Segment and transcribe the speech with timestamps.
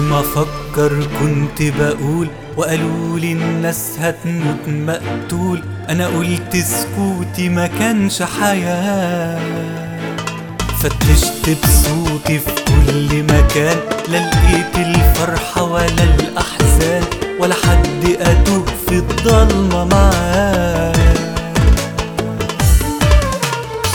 [0.00, 9.38] أفكر كنت بقول وقالوا لي الناس هتموت مقتول أنا قلت سكوتي ما كانش حياة.
[10.82, 13.76] فتشت بصوتي في كل مكان
[14.08, 17.02] لا لقيت الفرحة ولا الأحزان
[17.40, 20.92] ولا حد أتوه في الضلمة معاه.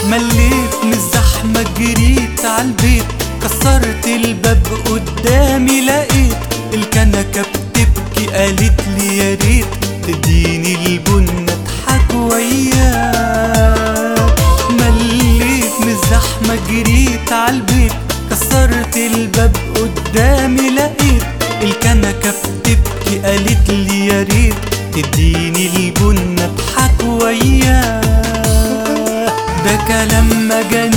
[0.06, 3.06] مليت من الزحمة جريت عالبيت
[3.48, 6.38] كسرت الباب قدامي لقيت
[6.74, 9.66] الكنكة بتبكي قالت لي يا ريت
[10.08, 13.40] تديني البن اضحك وياك
[14.70, 17.92] مليت من الزحمة جريت عالبيت
[18.32, 21.24] كسرت الباب قدامي لقيت
[21.64, 24.56] الكنكة بتبكي قالت لي يا ريت
[24.94, 28.04] تديني البن اضحك وياك
[29.66, 30.97] ده كلام مجانين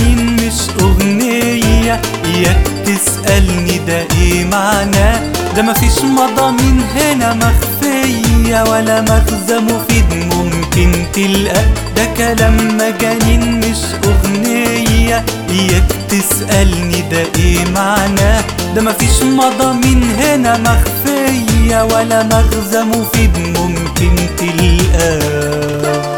[1.91, 5.19] أغنية إياك تسألني ده إيه معناه
[5.55, 11.63] ده مفيش مضامين هنا مخفية ولا مغزى مفيد ممكن تلقى.
[11.95, 15.23] ده كلام مجانين مش أغنية.
[15.49, 18.43] إياك تسألني ده إيه معناه
[18.75, 26.10] ده مفيش مضامين هنا مخفية ولا مغزى مفيد ممكن تلقاه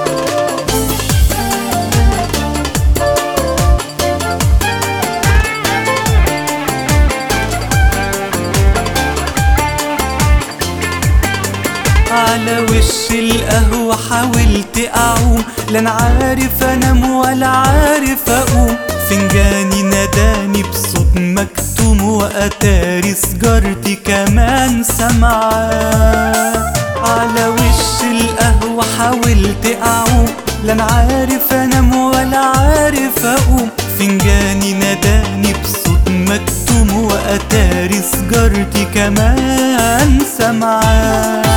[12.77, 15.43] وش القهوة حاولت أعوم.
[15.69, 18.75] أنا عارف أنام ولا عارف أقوم.
[19.09, 30.25] فنجاني ناداني بصوت مكتوم وأتاري سجارتي كمان سمعاه على وش القهوة حاولت أعوم.
[30.69, 33.69] أنا عارف أنام ولا عارف أقوم.
[33.99, 41.52] فنجاني ناداني بصوت مكتوم وأتاري سجارتي كمان سمعاه ده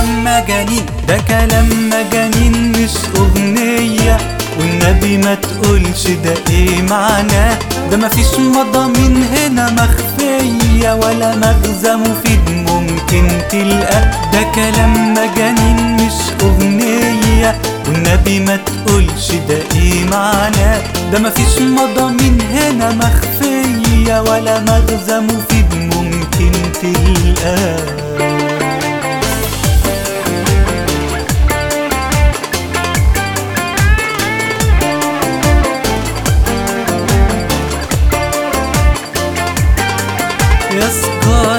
[0.00, 4.16] كلام مجانين ده كلام مجانين مش أغنية
[4.58, 7.58] والنبي ما تقولش ده إيه معناه؟
[7.90, 17.58] ده مفيش مضامين هنا مخفية ولا مغزى مفيد ممكن تلقى ده كلام مجانين مش أغنية
[17.88, 20.80] والنبي ما تقولش ده إيه معناه؟
[21.12, 28.09] ده مفيش مضامين هنا مخفية ولا مغزى مفيد ممكن تلقاه.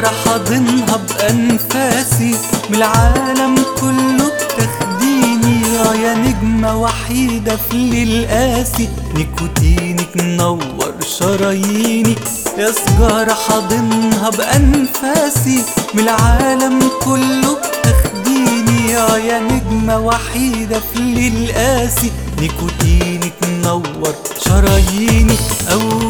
[0.01, 2.35] سجارة حاضنها بأنفاسي
[2.69, 8.89] من العالم كله بتاخديني آه يا نجمة وحيدة في الليل قاسي.
[9.15, 12.15] نيكوتينك منور شراييني.
[12.57, 15.63] يا سجارة حاضنها بأنفاسي
[15.93, 22.11] من العالم كله بتاخديني آه يا نجمة وحيدة في الليل قاسي.
[22.39, 25.35] نيكوتينك منور شراييني.
[25.71, 26.00] أول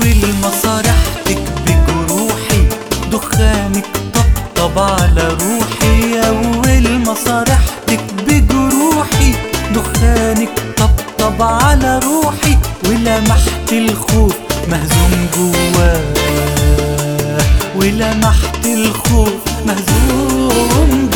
[13.01, 14.35] ولمحت الخوف
[14.67, 16.01] مهزوم جواه.
[17.75, 19.33] ولمحت الخوف
[19.65, 21.10] مهزوم جواه